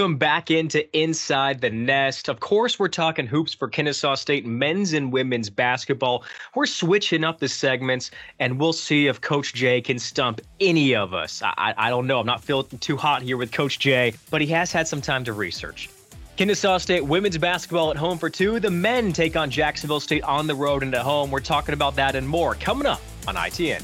[0.00, 2.30] Welcome back into Inside the Nest.
[2.30, 6.24] Of course, we're talking hoops for Kennesaw State men's and women's basketball.
[6.54, 11.12] We're switching up the segments, and we'll see if Coach Jay can stump any of
[11.12, 11.42] us.
[11.44, 12.18] I, I don't know.
[12.18, 15.22] I'm not feeling too hot here with Coach Jay, but he has had some time
[15.24, 15.90] to research.
[16.38, 18.58] Kennesaw State women's basketball at home for two.
[18.58, 21.30] The men take on Jacksonville State on the road and at home.
[21.30, 23.82] We're talking about that and more coming up on ITN.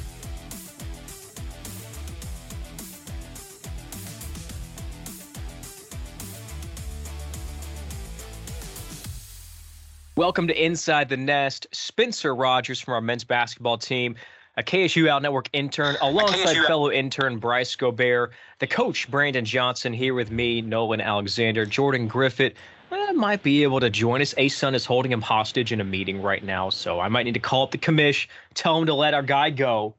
[10.16, 11.66] Welcome to Inside the Nest.
[11.72, 14.16] Spencer Rogers from our men's basketball team,
[14.56, 20.14] a KSU Out Network intern, alongside fellow intern Bryce Gobert, the coach Brandon Johnson here
[20.14, 22.54] with me, Nolan Alexander, Jordan Griffith.
[22.90, 24.32] Uh, might be able to join us.
[24.38, 27.40] A-Sun is holding him hostage in a meeting right now, so I might need to
[27.40, 29.96] call up the commish, tell him to let our guy go.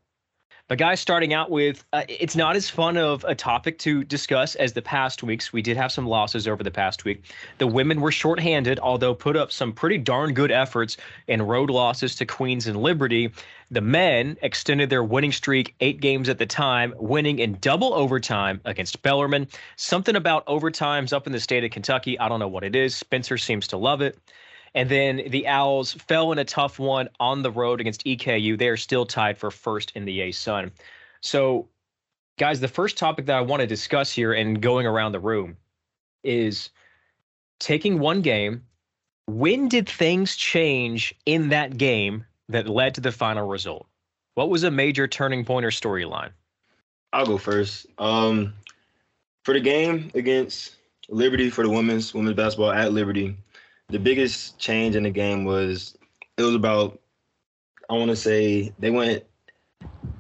[0.70, 4.56] But guys, starting out with, uh, it's not as fun of a topic to discuss
[4.56, 5.54] as the past weeks.
[5.54, 7.24] We did have some losses over the past week.
[7.58, 10.98] The women were shorthanded, although put up some pretty darn good efforts
[11.30, 13.32] in road losses to Queens and Liberty.
[13.72, 18.60] The men extended their winning streak eight games at the time, winning in double overtime
[18.66, 19.48] against Bellarmine.
[19.78, 22.20] Something about overtimes up in the state of Kentucky.
[22.20, 22.94] I don't know what it is.
[22.94, 24.20] Spencer seems to love it.
[24.74, 28.58] And then the Owls fell in a tough one on the road against EKU.
[28.58, 30.72] They are still tied for first in the A-Sun.
[31.22, 31.68] So,
[32.38, 35.58] guys, the first topic that I want to discuss here and going around the room
[36.24, 36.70] is
[37.60, 38.64] taking one game.
[39.26, 43.88] When did things change in that game that led to the final result?
[44.36, 46.30] What was a major turning point or storyline?
[47.12, 47.88] I'll go first.
[47.98, 48.54] Um,
[49.44, 50.76] for the game against
[51.10, 53.36] Liberty for the women's women's basketball at Liberty,
[53.90, 55.98] the biggest change in the game was
[56.38, 57.00] it was about
[57.90, 59.24] I want to say they went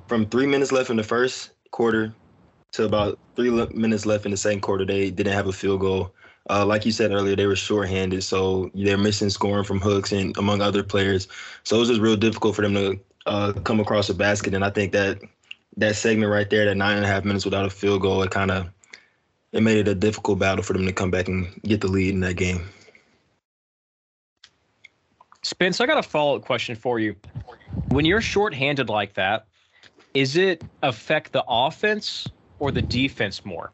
[0.08, 2.14] from three minutes left in the first quarter
[2.72, 4.86] to about three minutes left in the second quarter.
[4.86, 6.14] They didn't have a field goal.
[6.50, 10.36] Uh, like you said earlier, they were shorthanded, so they're missing scoring from hooks and
[10.38, 11.28] among other players.
[11.64, 14.54] So it was just real difficult for them to uh, come across a basket.
[14.54, 15.20] And I think that
[15.76, 18.32] that segment right there, that nine and a half minutes without a field goal, it
[18.32, 18.70] kind of
[19.52, 22.14] it made it a difficult battle for them to come back and get the lead
[22.14, 22.70] in that game.
[25.48, 27.16] Spence, I got a follow up question for you.
[27.88, 29.48] When you're shorthanded like that,
[30.14, 32.28] is it affect the offense
[32.60, 33.72] or the defense more?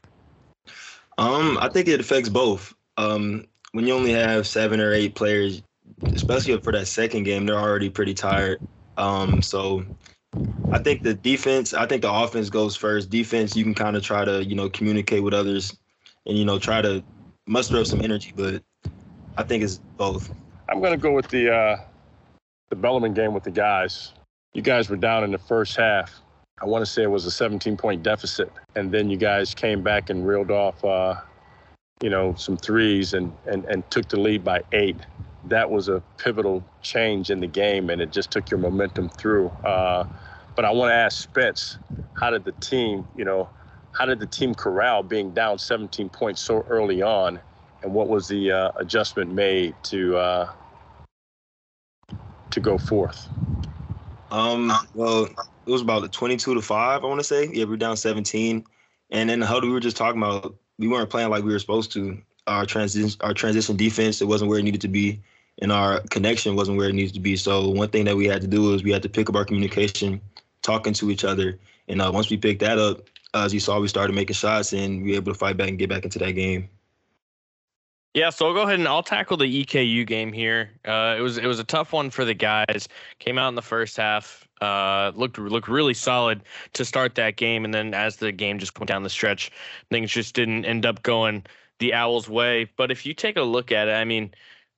[1.18, 2.76] Um, I think it affects both.
[2.98, 5.64] Um, when you only have seven or eight players,
[6.04, 8.62] especially for that second game, they're already pretty tired.
[8.98, 9.84] Um, so
[10.72, 13.10] I think the defense, I think the offense goes first.
[13.10, 15.76] Defense, you can kind of try to, you know, communicate with others
[16.28, 17.04] and, you know, try to
[17.48, 18.62] muster up some energy, but
[19.38, 20.32] I think it's both.
[20.70, 21.78] I'm going to go with the uh,
[22.70, 24.14] the Bellarmine game with the guys.
[24.54, 26.22] You guys were down in the first half.
[26.62, 29.82] I want to say it was a 17 point deficit, and then you guys came
[29.82, 31.16] back and reeled off, uh,
[32.02, 34.98] you know, some threes and, and and took the lead by eight.
[35.46, 39.48] That was a pivotal change in the game, and it just took your momentum through.
[39.66, 40.08] Uh,
[40.56, 41.78] but I want to ask Spence,
[42.14, 43.50] how did the team, you know,
[43.92, 47.40] how did the team corral being down 17 points so early on
[47.84, 50.52] and what was the uh, adjustment made to uh,
[52.50, 53.28] to go forth?
[54.32, 57.04] Um, well, it was about 22 to five.
[57.04, 57.50] I want to say.
[57.54, 58.66] Yeah, we were down 17,
[59.12, 60.56] and then the huddle we were just talking about.
[60.80, 62.18] We weren't playing like we were supposed to.
[62.46, 65.22] Our transition, our transition defense, it wasn't where it needed to be,
[65.62, 67.38] and our connection wasn't where it needed to be.
[67.38, 69.46] So one thing that we had to do was we had to pick up our
[69.46, 70.20] communication,
[70.62, 71.58] talking to each other,
[71.88, 75.04] and uh, once we picked that up, as you saw, we started making shots, and
[75.04, 76.68] we were able to fight back and get back into that game.
[78.14, 80.70] Yeah, so I'll go ahead and I'll tackle the EKU game here.
[80.86, 82.88] Uh, it was it was a tough one for the guys.
[83.18, 86.44] Came out in the first half, uh, looked looked really solid
[86.74, 89.50] to start that game, and then as the game just went down the stretch,
[89.90, 91.44] things just didn't end up going
[91.80, 92.70] the Owls' way.
[92.78, 94.32] But if you take a look at it, I mean,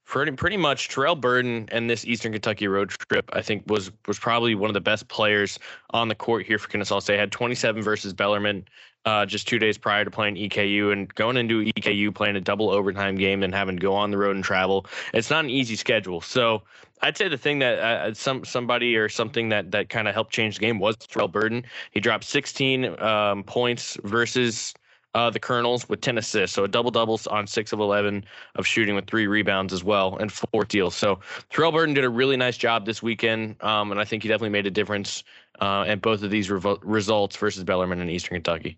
[0.05, 4.17] pretty pretty much Terrell Burden and this Eastern Kentucky road trip, I think was was
[4.17, 5.59] probably one of the best players
[5.89, 7.19] on the court here for Kennesaw State.
[7.19, 8.65] Had 27 versus Bellarmine
[9.05, 12.69] uh, just two days prior to playing EKU and going into EKU playing a double
[12.71, 14.85] overtime game and having to go on the road and travel.
[15.13, 16.21] It's not an easy schedule.
[16.21, 16.63] So
[17.01, 20.33] I'd say the thing that uh, some somebody or something that that kind of helped
[20.33, 21.63] change the game was Terrell Burden.
[21.91, 24.73] He dropped 16 um, points versus.
[25.13, 28.25] Uh, the Colonels with 10 assists, so a double double on six of 11
[28.55, 30.93] of shooting with three rebounds as well and four steals.
[30.93, 34.27] So Terrell Burden did a really nice job this weekend, um, and I think he
[34.27, 35.23] definitely made a difference
[35.61, 38.77] uh, in both of these revo- results versus Bellarmine and Eastern Kentucky.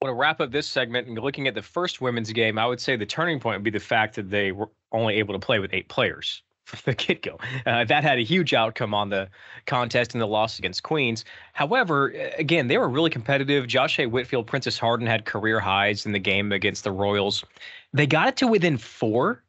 [0.00, 2.80] Want to wrap up this segment and looking at the first women's game, I would
[2.80, 5.58] say the turning point would be the fact that they were only able to play
[5.58, 7.38] with eight players from the get go.
[7.66, 9.28] Uh, that had a huge outcome on the
[9.66, 11.24] contest and the loss against Queens.
[11.52, 12.08] However,
[12.38, 13.66] again, they were really competitive.
[13.66, 14.06] Josh A.
[14.06, 17.44] Whitfield, Princess Harden had career highs in the game against the Royals.
[17.92, 19.42] They got it to within four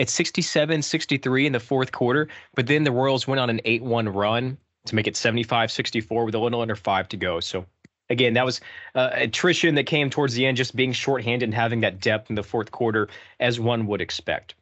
[0.00, 3.82] at 67 63 in the fourth quarter, but then the Royals went on an 8
[3.82, 7.38] 1 run to make it 75 64 with a little under five to go.
[7.38, 7.64] So,
[8.10, 8.60] again, that was
[8.94, 12.36] uh, attrition that came towards the end, just being shorthanded and having that depth in
[12.36, 13.08] the fourth quarter,
[13.40, 14.54] as one would expect.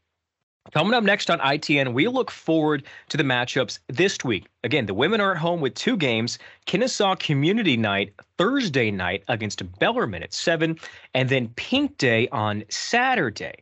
[0.72, 4.46] Coming up next on ITN, we look forward to the matchups this week.
[4.64, 9.62] Again, the women are at home with two games Kennesaw Community Night Thursday night against
[9.78, 10.76] Bellarmine at 7,
[11.14, 13.54] and then Pink Day on Saturday.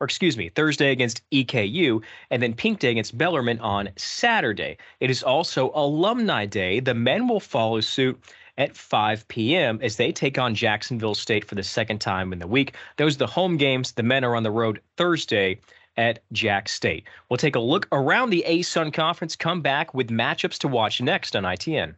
[0.00, 4.76] Or excuse me, Thursday against EKU, and then Pink Day against Bellarmine on Saturday.
[5.00, 6.80] It is also Alumni Day.
[6.80, 8.20] The men will follow suit
[8.58, 9.78] at 5 p.m.
[9.82, 12.76] as they take on Jacksonville State for the second time in the week.
[12.96, 13.92] Those are the home games.
[13.92, 15.60] The men are on the road Thursday
[15.96, 17.06] at Jack State.
[17.28, 21.36] We'll take a look around the ASUN conference, come back with matchups to watch next
[21.36, 21.94] on ITN.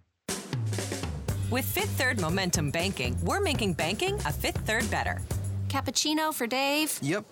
[1.50, 5.20] With Fifth Third Momentum Banking, we're making banking a fifth third better.
[5.68, 6.98] Cappuccino for Dave?
[7.02, 7.24] Yep.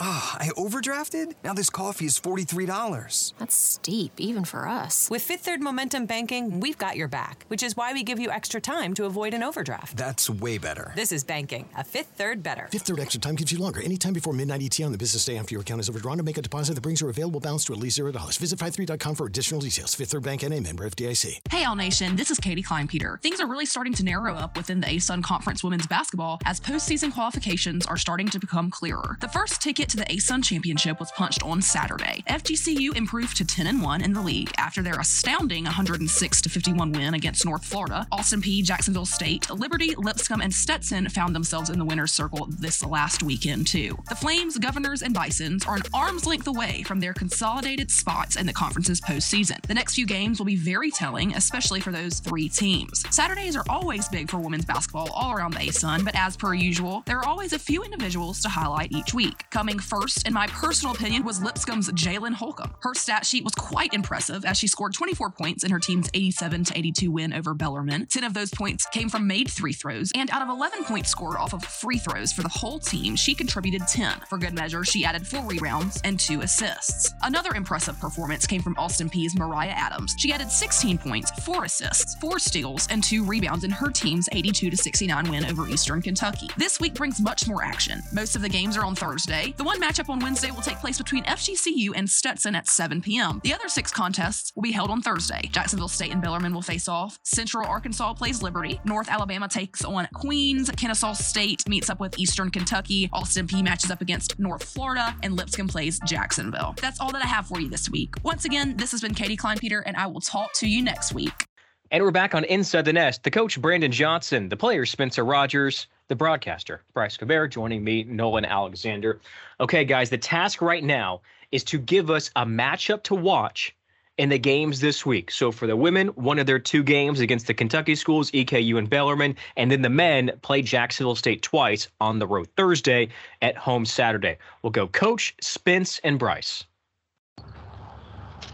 [0.00, 1.34] Ah, I overdrafted?
[1.44, 3.34] Now this coffee is $43.
[3.38, 5.08] That's steep, even for us.
[5.10, 8.30] With Fifth Third Momentum Banking, we've got your back, which is why we give you
[8.30, 9.96] extra time to avoid an overdraft.
[9.96, 10.92] That's way better.
[10.96, 12.68] This is banking, a Fifth Third better.
[12.70, 13.80] Fifth Third extra time gives you longer.
[13.80, 16.38] Anytime before midnight ET on the business day after your account is overdrawn to make
[16.38, 18.38] a deposit that brings your available balance to at least $0.
[18.38, 19.94] Visit 53.com for additional details.
[19.94, 21.40] Fifth Third Bank and a member of FDIC.
[21.50, 23.20] Hey, All Nation, this is Katie Kleinpeter.
[23.22, 27.12] Things are really starting to narrow up within the ASUN Conference women's basketball as postseason
[27.12, 29.16] qualifications are starting to become clearer.
[29.20, 32.22] The first ticket to the ASUN Championship was punched on Saturday.
[32.28, 36.92] FGCU improved to 10 and 1 in the league after their astounding 106 to 51
[36.92, 38.06] win against North Florida.
[38.12, 42.84] Austin Peay, Jacksonville State, Liberty, Lipscomb, and Stetson found themselves in the winner's circle this
[42.84, 43.96] last weekend too.
[44.08, 48.46] The Flames, Governors, and Bisons are an arm's length away from their consolidated spots in
[48.46, 49.60] the conference's postseason.
[49.62, 53.04] The next few games will be very telling, especially for those three teams.
[53.14, 57.02] Saturdays are always big for women's basketball all around the ASUN, but as per usual,
[57.06, 59.44] there are always a few individuals to highlight each week.
[59.50, 62.74] Coming first in my personal opinion was Lipscomb's Jalen Holcomb.
[62.80, 66.64] Her stat sheet was quite impressive as she scored 24 points in her team's 87
[66.64, 68.06] to 82 win over Bellarmine.
[68.06, 71.36] 10 of those points came from made three throws, and out of 11 points scored
[71.36, 74.20] off of free throws for the whole team, she contributed 10.
[74.28, 77.12] For good measure, she added four rebounds and two assists.
[77.22, 80.14] Another impressive performance came from Austin Peay's Mariah Adams.
[80.18, 84.70] She added 16 points, four assists, four steals, and two rebounds in her team's 82
[84.70, 86.48] to 69 win over Eastern Kentucky.
[86.56, 88.02] This week brings much more action.
[88.12, 89.54] Most of the games are on Thursday.
[89.56, 93.40] The one matchup on Wednesday will take place between FGCU and Stetson at 7 p.m.
[93.42, 95.48] The other six contests will be held on Thursday.
[95.52, 97.18] Jacksonville State and Bellarmine will face off.
[97.22, 98.78] Central Arkansas plays Liberty.
[98.84, 100.70] North Alabama takes on Queens.
[100.76, 103.08] Kennesaw State meets up with Eastern Kentucky.
[103.12, 105.16] Austin Peay matches up against North Florida.
[105.22, 106.74] And Lipscomb plays Jacksonville.
[106.80, 108.14] That's all that I have for you this week.
[108.22, 111.46] Once again, this has been Katie Kleinpeter, and I will talk to you next week.
[111.90, 113.22] And we're back on Inside the Nest.
[113.22, 118.44] The coach, Brandon Johnson, the player, Spencer Rogers, the broadcaster, Bryce Gobert, joining me, Nolan
[118.44, 119.20] Alexander.
[119.60, 123.74] Okay, guys, the task right now is to give us a matchup to watch
[124.18, 125.30] in the games this week.
[125.30, 128.88] So for the women, one of their two games against the Kentucky schools, EKU and
[128.88, 133.08] Bellarmine, and then the men play Jacksonville State twice on the road Thursday,
[133.42, 134.38] at home Saturday.
[134.62, 136.64] We'll go Coach, Spence, and Bryce.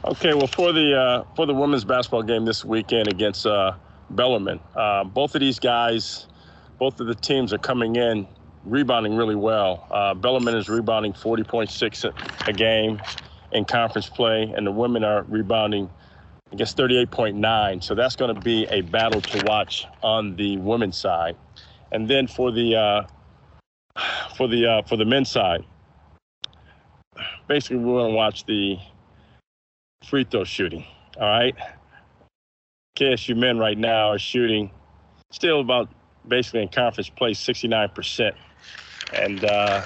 [0.05, 3.73] Okay, well for the uh, for the women's basketball game this weekend against uh,
[4.11, 6.27] Bellarmine, uh, both of these guys
[6.81, 8.27] both of the teams are coming in
[8.65, 9.87] rebounding really well.
[9.91, 13.01] Uh, Bellarmine is rebounding 40.6 a game
[13.53, 15.91] in conference play, and the women are rebounding,
[16.53, 17.85] I guess, 38.9.
[17.85, 21.37] So that's going to be a battle to watch on the women's side.
[21.93, 23.03] And then for the uh,
[24.37, 25.65] for the uh, for the men's side,
[27.47, 28.79] basically we're going to watch the
[30.09, 30.87] free throw shooting.
[31.21, 31.55] All right,
[32.97, 34.71] KSU men right now are shooting
[35.33, 35.89] still about
[36.31, 38.33] basically in conference play 69%.
[39.13, 39.85] And uh,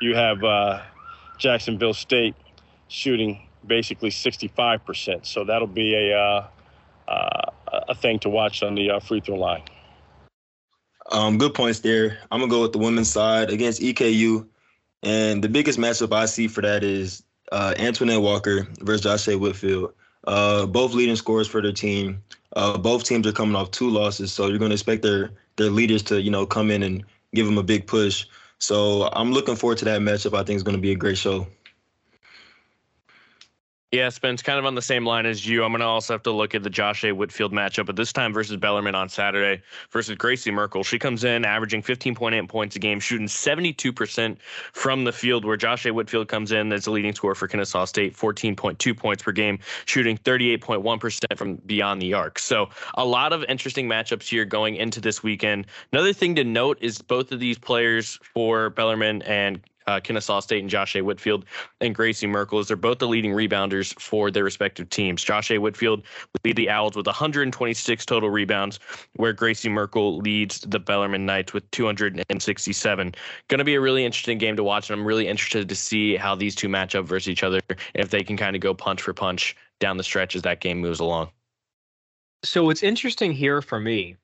[0.00, 0.82] you have uh,
[1.36, 2.34] Jacksonville State
[2.88, 5.26] shooting basically 65%.
[5.26, 6.48] So that'll be a, uh,
[7.08, 7.50] uh
[7.88, 9.62] a thing to watch on the uh, free throw line.
[11.12, 12.18] Um, good points there.
[12.30, 14.46] I'm going to go with the women's side against EKU.
[15.02, 19.36] And the biggest matchup I see for that is uh, Antoinette Walker versus Josh A.
[20.24, 20.72] Whitfield.
[20.72, 22.22] both leading scorers for their team.
[22.54, 25.70] Uh, both teams are coming off two losses, so you're going to expect their their
[25.70, 27.04] leaders to you know come in and
[27.34, 28.26] give them a big push.
[28.58, 30.34] So I'm looking forward to that matchup.
[30.36, 31.46] I think it's going to be a great show.
[33.92, 35.62] Yeah, Spence, kind of on the same line as you.
[35.62, 37.12] I'm going to also have to look at the Josh A.
[37.12, 39.62] Whitfield matchup, but this time versus Bellarmine on Saturday
[39.92, 40.82] versus Gracie Merkel.
[40.82, 44.38] She comes in averaging 15.8 points a game, shooting 72%
[44.72, 45.94] from the field, where Josh A.
[45.94, 50.18] Whitfield comes in as the leading scorer for Kennesaw State, 14.2 points per game, shooting
[50.18, 52.40] 38.1% from beyond the arc.
[52.40, 55.68] So a lot of interesting matchups here going into this weekend.
[55.92, 60.60] Another thing to note is both of these players for Bellarmine and uh, Kennesaw State
[60.60, 61.02] and Josh A.
[61.02, 61.44] Whitfield
[61.80, 65.22] and Gracie Merkel as they're both the leading rebounders for their respective teams.
[65.22, 65.58] Josh A.
[65.58, 66.02] Whitfield
[66.44, 68.78] lead the Owls with 126 total rebounds,
[69.14, 73.14] where Gracie Merkel leads the Bellarmine Knights with 267.
[73.48, 76.16] Going to be a really interesting game to watch, and I'm really interested to see
[76.16, 77.60] how these two match up versus each other,
[77.94, 80.78] if they can kind of go punch for punch down the stretch as that game
[80.78, 81.30] moves along.
[82.44, 84.16] So what's interesting here for me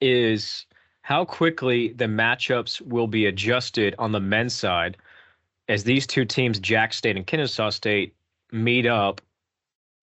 [0.00, 0.66] is
[1.02, 4.96] how quickly the matchups will be adjusted on the men's side
[5.68, 8.14] as these two teams, Jack State and Kennesaw State,
[8.50, 9.20] meet up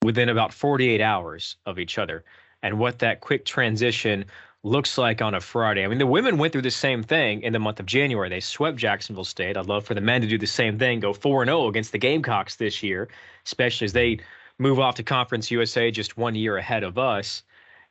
[0.03, 2.23] within about 48 hours of each other
[2.61, 4.25] and what that quick transition
[4.63, 5.85] looks like on a Friday.
[5.85, 8.29] I mean, the women went through the same thing in the month of January.
[8.29, 9.55] They swept Jacksonville State.
[9.55, 11.97] I'd love for the men to do the same thing, go 4 0 against the
[11.97, 13.07] Gamecocks this year,
[13.45, 14.19] especially as they
[14.57, 17.43] move off to Conference USA just one year ahead of us.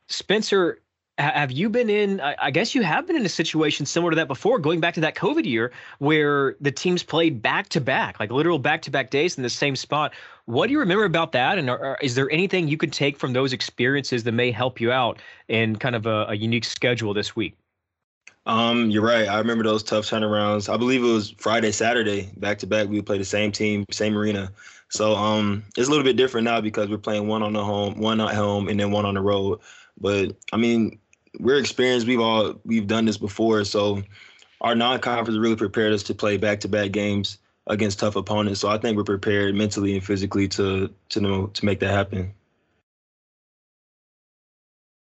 [0.07, 0.81] Spencer,
[1.19, 4.27] have you been in i guess you have been in a situation similar to that
[4.27, 8.31] before going back to that covid year where the teams played back to back like
[8.31, 10.13] literal back to back days in the same spot
[10.45, 13.33] what do you remember about that and are, is there anything you could take from
[13.33, 17.35] those experiences that may help you out in kind of a, a unique schedule this
[17.35, 17.55] week
[18.45, 19.27] um, you're right.
[19.27, 20.73] I remember those tough turnarounds.
[20.73, 22.87] I believe it was Friday, Saturday, back to back.
[22.87, 24.51] We would play the same team, same arena.
[24.87, 27.99] So um, it's a little bit different now because we're playing one on the home,
[27.99, 29.59] one at home, and then one on the road.
[29.99, 30.97] But I mean,
[31.39, 32.07] we're experienced.
[32.07, 34.03] We've all we've done this before, so
[34.61, 38.59] our non-conference really prepared us to play back-to-back games against tough opponents.
[38.59, 42.33] So I think we're prepared mentally and physically to to know to make that happen.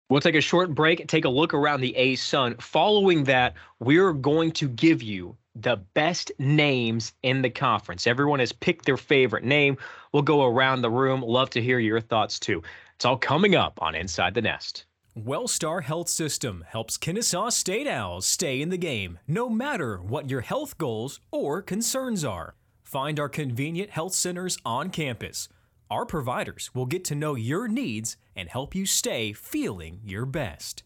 [0.09, 2.57] We'll take a short break take a look around the A Sun.
[2.61, 8.07] Following that, we're going to give you the best names in the conference.
[8.07, 9.77] Everyone has picked their favorite name.
[10.13, 11.23] We'll go around the room.
[11.23, 12.63] Love to hear your thoughts too.
[12.95, 14.85] It's all coming up on Inside the Nest.
[15.19, 20.41] Wellstar Health System helps Kennesaw State Owls stay in the game, no matter what your
[20.41, 22.55] health goals or concerns are.
[22.85, 25.49] Find our convenient health centers on campus.
[25.91, 30.85] Our providers will get to know your needs and help you stay feeling your best.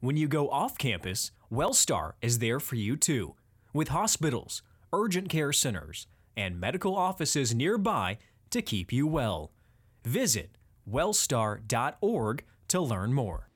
[0.00, 3.34] When you go off campus, Wellstar is there for you too,
[3.74, 4.62] with hospitals,
[4.94, 6.06] urgent care centers,
[6.38, 8.16] and medical offices nearby
[8.48, 9.52] to keep you well.
[10.04, 10.56] Visit
[10.90, 13.47] wellstar.org to learn more.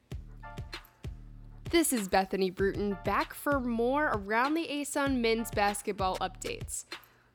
[1.72, 6.84] This is Bethany Bruton back for more around the ASUN men's basketball updates.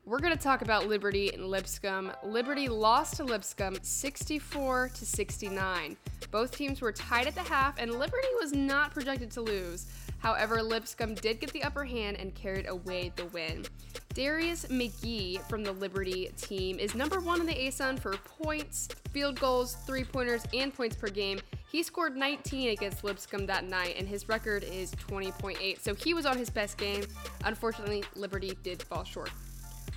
[0.05, 2.11] We're going to talk about Liberty and Lipscomb.
[2.23, 5.97] Liberty lost to Lipscomb 64 to 69.
[6.29, 9.87] Both teams were tied at the half and Liberty was not projected to lose.
[10.19, 13.65] However, Lipscomb did get the upper hand and carried away the win.
[14.13, 19.39] Darius McGhee from the Liberty team is number one in the ASUN for points, field
[19.39, 21.39] goals, three pointers, and points per game.
[21.69, 25.81] He scored 19 against Lipscomb that night, and his record is 20.8.
[25.81, 27.03] So he was on his best game.
[27.43, 29.31] Unfortunately, Liberty did fall short.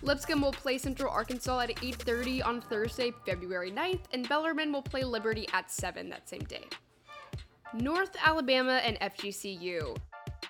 [0.03, 5.05] Lipscomb will play Central Arkansas at 8:30 on Thursday, February 9th, and Bellarmine will play
[5.05, 6.67] Liberty at 7 that same day.
[7.75, 9.97] North Alabama and FGCU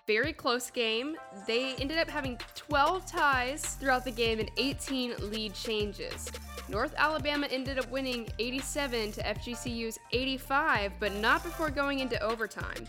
[0.07, 1.17] very close game.
[1.47, 6.31] They ended up having 12 ties throughout the game and 18 lead changes.
[6.69, 12.89] North Alabama ended up winning 87 to FGCU's 85, but not before going into overtime.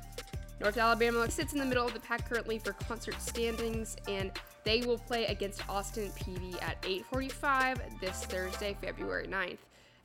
[0.60, 4.32] North Alabama sits in the middle of the pack currently for concert standings, and
[4.63, 9.58] they will play against Austin Peay at 8:45 this Thursday, February 9th.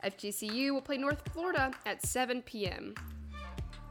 [0.03, 2.95] FGCU will play North Florida at 7 p.m.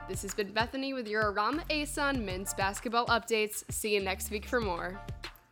[0.08, 3.64] This has been Bethany with your the ASUN men's basketball updates.
[3.72, 5.00] See you next week for more.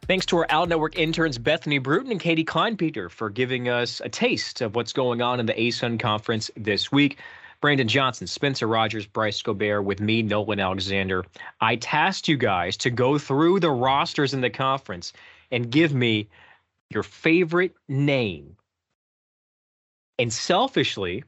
[0.07, 4.09] Thanks to our Out Network interns Bethany Bruton and Katie Kleinpeter for giving us a
[4.09, 7.17] taste of what's going on in the ASUN conference this week.
[7.61, 11.25] Brandon Johnson, Spencer Rogers, Bryce Gobert, with me, Nolan Alexander.
[11.59, 15.13] I tasked you guys to go through the rosters in the conference
[15.49, 16.29] and give me
[16.91, 18.55] your favorite name.
[20.19, 21.23] And selfishly,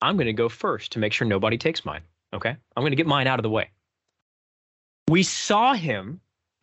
[0.00, 2.00] I'm going to go first to make sure nobody takes mine.
[2.32, 2.56] Okay.
[2.76, 3.70] I'm going to get mine out of the way.
[5.08, 6.20] We saw him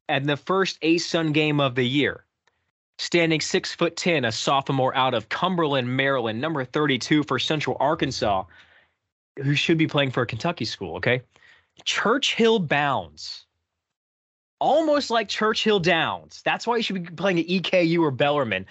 [0.08, 2.26] at the first ASUN game of the year,
[2.98, 8.44] standing six foot 10, a sophomore out of Cumberland, Maryland, number 32 for Central Arkansas,
[9.38, 10.96] who should be playing for a Kentucky school.
[10.96, 11.22] Okay.
[11.86, 13.46] Churchill Bounds.
[14.60, 16.42] Almost like Churchill Downs.
[16.44, 18.66] That's why you should be playing at EKU or Bellarmine.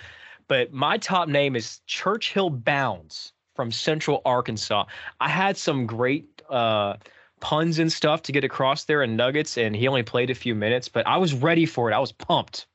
[0.46, 4.84] But my top name is Churchill Bounds from Central Arkansas.
[5.20, 6.96] I had some great uh,
[7.40, 10.54] puns and stuff to get across there and Nuggets, and he only played a few
[10.54, 11.94] minutes, but I was ready for it.
[11.94, 12.66] I was pumped.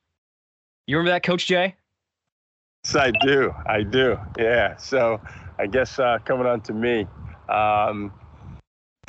[0.88, 1.76] You remember that, Coach Jay?
[2.86, 3.54] Yes, I do.
[3.66, 4.20] I do.
[4.38, 4.76] Yeah.
[4.78, 5.22] So
[5.58, 7.08] I guess uh, coming on to me,
[7.48, 8.12] um,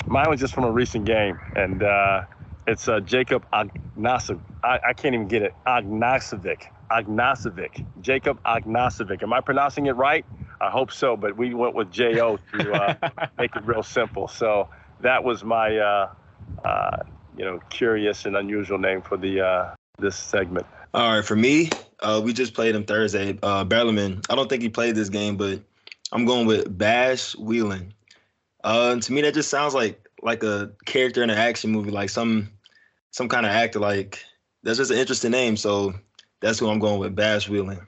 [0.07, 2.23] mine was just from a recent game, and uh,
[2.67, 4.41] it's uh, Jacob Ognacevic.
[4.63, 5.55] I, I, can't even get it.
[5.67, 6.67] Ognacevic.
[6.91, 7.85] Ognacevic.
[8.01, 9.23] Jacob Ognacevic.
[9.23, 10.25] Am I pronouncing it right?
[10.65, 14.29] I hope so, but we went with J-O to uh, make it real simple.
[14.29, 16.13] So that was my, uh,
[16.65, 17.03] uh,
[17.37, 20.67] you know, curious and unusual name for the uh, this segment.
[20.95, 21.69] All right, for me,
[22.01, 23.39] uh, we just played him Thursday.
[23.43, 24.23] Uh, Bellarmine.
[24.31, 25.61] I don't think he played this game, but
[26.13, 27.93] I'm going with Bash Wieland.
[28.63, 32.09] Uh, to me, that just sounds like like a character in an action movie, like
[32.09, 32.49] some
[33.11, 33.81] some kind of actor.
[33.81, 34.25] Like
[34.63, 35.93] that's just an interesting name, so
[36.41, 37.83] that's who I'm going with, Bash Wieland.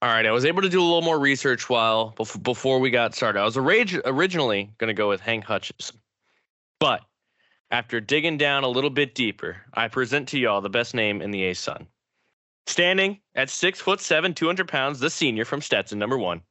[0.00, 3.16] All right, I was able to do a little more research while before we got
[3.16, 3.40] started.
[3.40, 5.98] I was originally going to go with Hank Hutchison,
[6.78, 7.00] but
[7.72, 11.32] after digging down a little bit deeper, I present to y'all the best name in
[11.32, 11.88] the A Sun.
[12.68, 16.42] Standing at six foot seven, 200 pounds, the senior from Stetson, number one,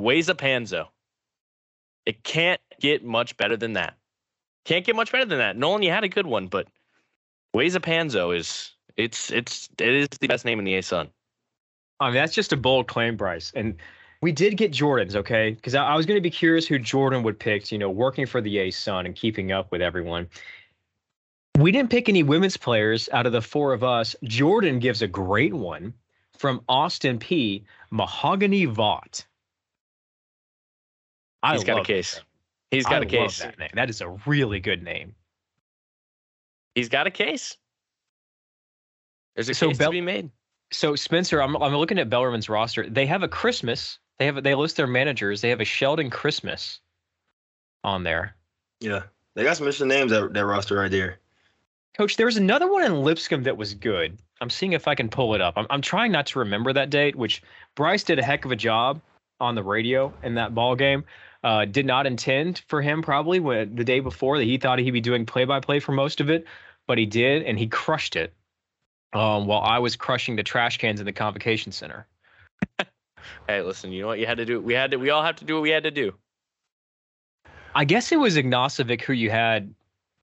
[0.00, 0.86] Wheza Panzo.
[2.06, 3.96] It can't get much better than that.
[4.64, 5.56] Can't get much better than that.
[5.56, 6.68] Nolan, you had a good one, but
[7.56, 11.08] Wheza Panzo is it's it's it is the best name in the A Sun.
[12.00, 13.52] I mean, that's just a bold claim, Bryce.
[13.54, 13.74] And
[14.20, 15.50] we did get Jordan's, okay?
[15.50, 18.26] Because I, I, was going to be curious who Jordan would pick, you know, working
[18.26, 20.28] for the A Sun and keeping up with everyone.
[21.58, 24.14] We didn't pick any women's players out of the four of us.
[24.24, 25.92] Jordan gives a great one
[26.36, 29.24] from Austin Peay Mahogany Vaught.
[31.42, 32.20] I He's got a case.
[32.70, 33.40] He's got I a case.
[33.40, 33.70] That, name.
[33.74, 35.14] that is a really good name.
[36.74, 37.56] He's got a case.
[39.34, 40.30] There's a so case Bel- to be made
[40.70, 42.88] so Spencer, I'm I'm looking at Bellarmine's roster.
[42.88, 43.98] They have a Christmas.
[44.18, 45.40] They have they list their managers.
[45.40, 46.80] They have a Sheldon Christmas
[47.84, 48.36] on there.
[48.80, 49.02] Yeah,
[49.34, 51.18] they got some interesting names that that roster right there.
[51.96, 54.18] Coach, there was another one in Lipscomb that was good.
[54.40, 55.54] I'm seeing if I can pull it up.
[55.56, 57.42] I'm I'm trying not to remember that date, which
[57.74, 59.00] Bryce did a heck of a job
[59.40, 61.04] on the radio in that ball game.
[61.44, 64.90] Uh, did not intend for him probably when the day before that he thought he'd
[64.90, 66.44] be doing play by play for most of it,
[66.88, 68.34] but he did and he crushed it
[69.12, 72.06] um, while I was crushing the trash cans in the convocation center.
[73.48, 74.60] hey, listen, you know what you had to do?
[74.60, 74.96] We had to.
[74.96, 76.14] We all have to do what we had to do.
[77.74, 79.74] I guess it was Ognacevic who you had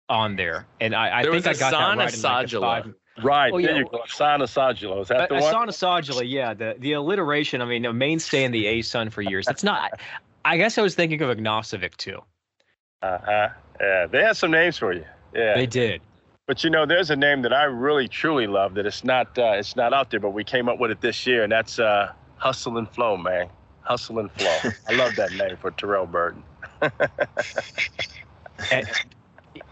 [0.10, 2.53] on there, and I, I think I got that right.
[2.53, 2.86] In like
[3.23, 3.53] Right.
[3.53, 3.67] Oh, yeah.
[3.67, 3.99] There you go.
[3.99, 5.01] Asana Sajula.
[5.01, 5.69] Is that the Asana one?
[5.69, 6.53] Sajula, yeah.
[6.53, 9.45] The the alliteration, I mean, a mainstay in the A Sun for years.
[9.45, 9.91] That's not
[10.43, 12.21] I guess I was thinking of Ognacevic too.
[13.01, 13.49] Uh-huh.
[13.79, 14.07] Yeah.
[14.07, 15.05] They had some names for you.
[15.33, 15.55] Yeah.
[15.55, 16.01] They did.
[16.47, 19.53] But you know, there's a name that I really truly love that it's not uh,
[19.55, 22.12] it's not out there, but we came up with it this year, and that's uh,
[22.38, 23.49] Hustle and Flow, man.
[23.81, 24.71] Hustle and Flow.
[24.88, 26.43] I love that name for Terrell Burden.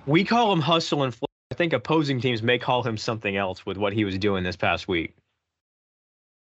[0.08, 1.28] we call him Hustle and Flow.
[1.52, 4.56] I think opposing teams may call him something else with what he was doing this
[4.56, 5.16] past week.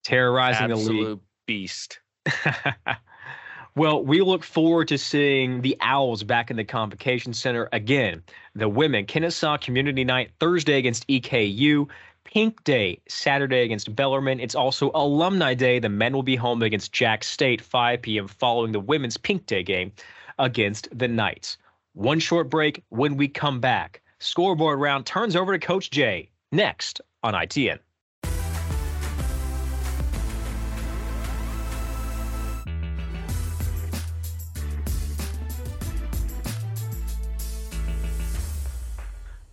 [0.05, 1.21] Terrorizing Absolute the league.
[1.47, 2.01] beast.
[3.77, 8.23] Well, we look forward to seeing the Owls back in the Convocation Center again.
[8.55, 11.89] The women, Kennesaw Community Night Thursday against EKU.
[12.23, 14.39] Pink Day Saturday against Bellarmine.
[14.39, 15.81] It's also Alumni Day.
[15.81, 18.29] The men will be home against Jack State 5 p.m.
[18.29, 19.91] following the women's Pink Day game
[20.39, 21.59] against the Knights.
[21.95, 22.85] One short break.
[22.91, 27.81] When we come back, scoreboard round turns over to Coach Jay next on ITN.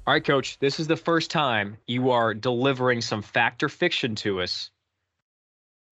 [0.07, 4.15] All right, coach, this is the first time you are delivering some fact or fiction
[4.15, 4.71] to us.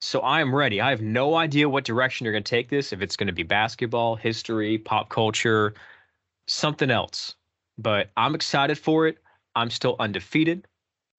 [0.02, 0.82] So I am ready.
[0.82, 3.34] I have no idea what direction you're going to take this, if it's going to
[3.34, 5.76] be basketball, history, pop culture,
[6.48, 7.36] something else.
[7.78, 9.20] But I'm excited for it.
[9.56, 10.66] I'm still undefeated,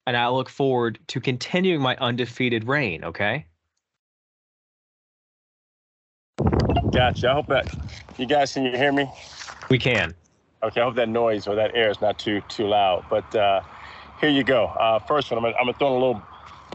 [0.05, 3.45] and I look forward to continuing my undefeated reign, okay?
[6.91, 7.29] Gotcha.
[7.29, 7.73] I hope that
[8.17, 9.09] you guys can you hear me?
[9.69, 10.13] We can.
[10.63, 13.05] Okay, I hope that noise or that air is not too too loud.
[13.09, 13.61] But uh,
[14.19, 14.65] here you go.
[14.65, 16.23] Uh, first one, I'm gonna, I'm gonna throw in a little.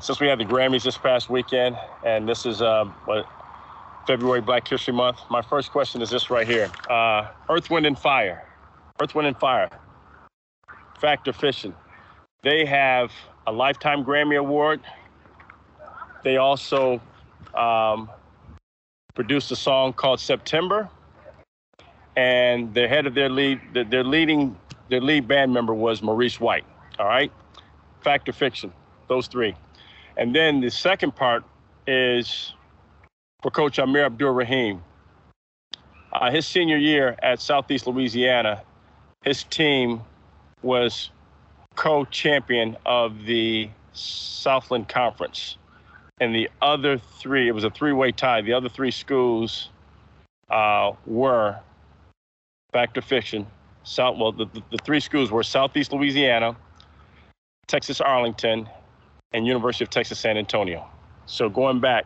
[0.02, 3.26] Since we had the Grammys this past weekend, and this is uh, what
[4.06, 5.18] February Black History Month.
[5.30, 8.44] My first question is this right here: uh, Earth, Wind, and Fire.
[9.00, 9.70] Earth, Wind, and Fire.
[10.98, 11.72] Fact or fiction?
[12.42, 13.12] They have
[13.46, 14.80] a lifetime Grammy Award.
[16.24, 17.00] They also
[17.54, 18.10] um,
[19.14, 20.90] produced a song called September
[22.16, 24.56] and the head of their lead, their leading,
[24.88, 26.64] their lead band member was Maurice White.
[26.98, 27.30] All right,
[28.02, 28.72] fact or fiction?
[29.08, 29.54] Those three,
[30.16, 31.44] and then the second part
[31.86, 32.54] is
[33.42, 34.82] for Coach Amir Abdur-Rahim.
[36.12, 38.62] Uh, his senior year at Southeast Louisiana,
[39.24, 40.00] his team
[40.62, 41.10] was
[41.74, 45.58] co-champion of the Southland Conference.
[46.20, 48.40] And the other three, it was a three-way tie.
[48.40, 49.68] The other three schools
[50.50, 51.56] uh, were
[52.76, 53.46] fact or fiction.
[53.84, 56.54] South, well, the, the, the three schools were Southeast Louisiana,
[57.68, 58.68] Texas Arlington,
[59.32, 60.86] and University of Texas San Antonio.
[61.24, 62.04] So going back,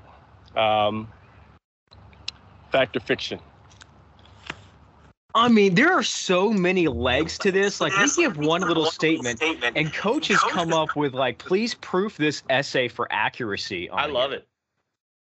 [0.55, 1.09] um,
[2.71, 3.41] fact or fiction.
[5.35, 7.81] I mean, there are so many legs to this.
[7.81, 9.43] Like, we give one little statement,
[9.75, 13.91] and coaches come up with like, please proof this essay for accuracy.
[13.91, 14.47] I love it.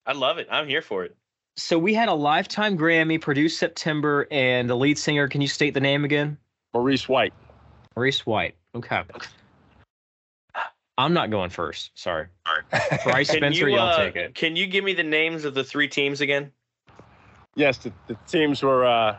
[0.04, 0.48] I love it.
[0.50, 1.16] I'm here for it.
[1.56, 5.28] So we had a lifetime Grammy produced September, and the lead singer.
[5.28, 6.38] Can you state the name again?
[6.72, 7.34] Maurice White.
[7.96, 8.54] Maurice White.
[8.74, 9.02] Okay.
[10.96, 11.90] I'm not going first.
[11.94, 12.26] Sorry.
[12.46, 13.00] All right.
[13.04, 14.34] Bryce Spencer, you, you, will uh, take it.
[14.34, 16.52] Can you give me the names of the three teams again?
[17.56, 19.16] Yes, the, the teams were uh,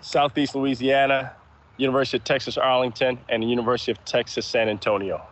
[0.00, 1.32] Southeast Louisiana,
[1.76, 5.22] University of Texas Arlington, and the University of Texas San Antonio.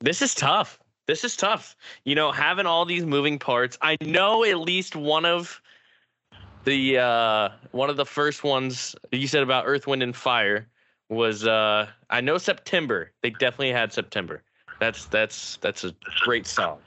[0.00, 0.78] This is tough.
[1.08, 1.74] This is tough.
[2.04, 3.78] You know, having all these moving parts.
[3.80, 5.60] I know at least one of
[6.64, 10.68] the uh one of the first ones you said about Earth, Wind, and Fire
[11.08, 13.10] was uh I know September.
[13.22, 14.42] They definitely had September.
[14.80, 16.78] That's that's that's a great song.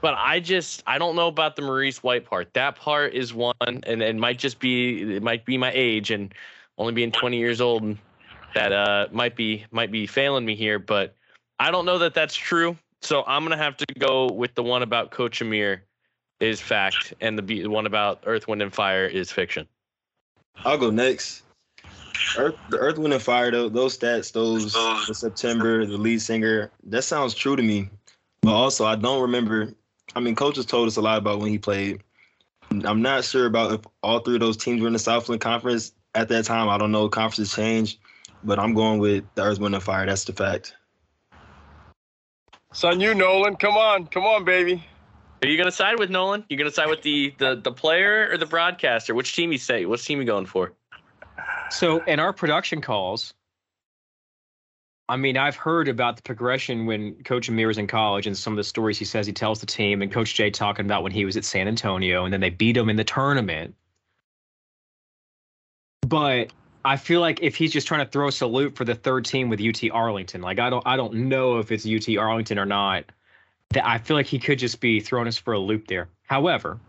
[0.00, 2.54] But I just I don't know about the Maurice White part.
[2.54, 6.34] That part is one and it might just be it might be my age and
[6.78, 7.98] only being 20 years old
[8.54, 11.14] that uh might be might be failing me here, but
[11.58, 12.78] I don't know that that's true.
[13.02, 15.82] So I'm gonna have to go with the one about Coach Amir
[16.40, 19.66] is fact, and the, one about Earth, Wind, and Fire is fiction.
[20.64, 21.42] I'll go next.
[22.36, 24.72] Earth, the Earth, Wind, and Fire, though, those stats, those
[25.06, 27.88] the September, the lead singer, that sounds true to me.
[28.42, 29.74] But also, I don't remember.
[30.14, 32.02] I mean, coaches told us a lot about when he played.
[32.70, 35.92] I'm not sure about if all three of those teams were in the Southland Conference
[36.14, 36.68] at that time.
[36.68, 37.08] I don't know.
[37.08, 37.98] Conferences changed,
[38.44, 40.06] but I'm going with the Earth, Wind, and Fire.
[40.06, 40.74] That's the fact.
[42.72, 44.84] Son, you Nolan, come on, come on, baby.
[45.42, 46.44] Are you gonna side with Nolan?
[46.48, 49.14] You gonna side with the the the player or the broadcaster?
[49.14, 49.86] Which team you say?
[49.86, 50.72] Which team you going for?
[51.70, 53.34] So in our production calls,
[55.08, 58.52] I mean, I've heard about the progression when Coach Amir was in college and some
[58.52, 61.10] of the stories he says he tells the team, and Coach Jay talking about when
[61.10, 63.74] he was at San Antonio and then they beat him in the tournament.
[66.06, 66.52] But
[66.84, 69.48] I feel like if he's just trying to throw a salute for the third team
[69.48, 73.04] with UT Arlington, like I don't I don't know if it's UT Arlington or not.
[73.70, 76.08] That I feel like he could just be throwing us for a loop there.
[76.26, 76.80] However,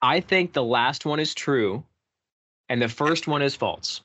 [0.00, 1.84] I think the last one is true,
[2.68, 4.02] and the first one is false.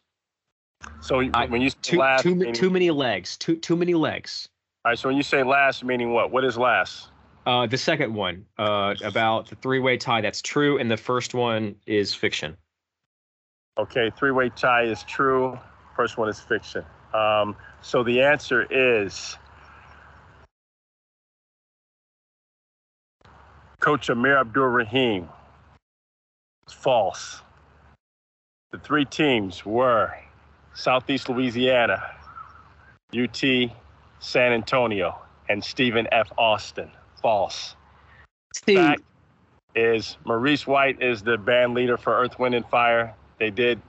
[1.02, 3.38] So I- when you say Too last, too, meaning- too many legs.
[3.38, 4.50] Too too many legs.
[4.84, 5.00] all right.
[5.00, 6.32] So when you say last, meaning what?
[6.32, 7.10] What is last?
[7.46, 11.76] Uh, the second one uh, about the three-way tie that's true, and the first one
[11.86, 12.58] is fiction.
[13.78, 15.58] Okay, three-way tie is true.
[15.96, 16.84] First one is fiction.
[17.14, 19.38] Um, so the answer is
[23.80, 25.30] Coach Amir Abdur-Rahim.
[26.70, 27.42] False.
[28.72, 30.14] The three teams were
[30.74, 32.04] Southeast Louisiana,
[33.16, 33.44] UT
[34.20, 35.18] San Antonio,
[35.50, 36.32] and Stephen F.
[36.38, 36.92] Austin.
[37.22, 37.76] False.
[38.66, 39.02] Fact
[39.76, 43.16] is Maurice White is the band leader for Earth, Wind, and Fire.
[43.40, 43.82] They did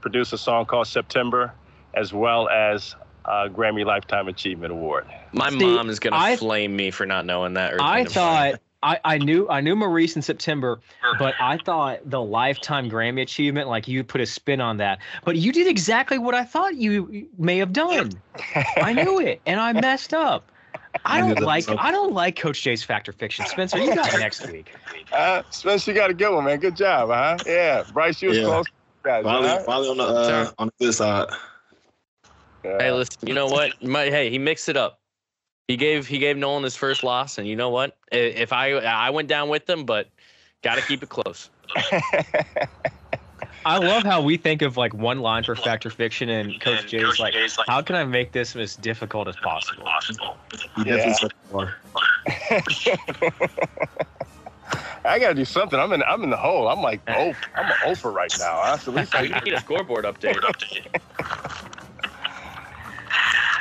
[0.00, 1.52] produce a song called September,
[1.94, 5.06] as well as a Grammy Lifetime Achievement Award.
[5.32, 7.72] My See, mom is gonna I- flame me for not knowing that.
[7.74, 8.52] Earth, I Wind, and Fire.
[8.52, 10.80] thought I, I knew I knew Maurice in September,
[11.18, 15.00] but I thought the lifetime Grammy achievement, like you put a spin on that.
[15.24, 18.12] But you did exactly what I thought you may have done.
[18.76, 20.52] I knew it, and I messed up.
[21.04, 21.64] I I don't like.
[21.68, 23.46] I don't like Coach Jay's Fact or Fiction.
[23.46, 24.72] Spencer, you got it next week.
[25.12, 26.58] Uh, Spencer, you got a good one, man.
[26.58, 27.38] Good job, huh?
[27.46, 28.44] Yeah, Bryce, you was Yeah.
[28.44, 28.66] close.
[29.06, 29.58] Guys, Finally, huh?
[29.60, 31.28] finally on the uh, on the good side.
[32.64, 33.16] Hey, listen.
[33.24, 33.80] You know what?
[33.80, 34.98] My, hey, he mixed it up.
[35.68, 37.96] He gave he gave Nolan his first loss, and you know what?
[38.10, 40.08] If I I went down with them, but
[40.64, 41.50] got to keep it close.
[43.64, 46.88] I love how we think of like one line for Fact or Fiction, and Coach
[46.88, 47.36] Jay's like,
[47.68, 49.88] how can I make this as difficult as possible?
[50.74, 51.14] He Yeah.
[54.72, 55.12] set the bar.
[55.12, 55.78] I gotta do something.
[55.78, 56.02] I'm in.
[56.02, 56.68] I'm in the hole.
[56.68, 58.60] I'm like, oh, I'm an over right now.
[58.62, 58.76] Huh?
[58.78, 60.36] So at least I I, need a scoreboard update.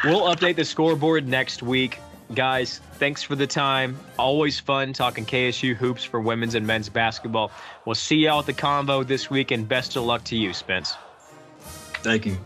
[0.04, 2.00] We'll update the scoreboard next week.
[2.36, 3.98] Guys, thanks for the time.
[4.20, 7.52] Always fun talking KSU hoops for women's and men's basketball.
[7.86, 10.96] We'll see y'all at the convo this week, and best of luck to you, Spence.
[12.04, 12.38] Thank you.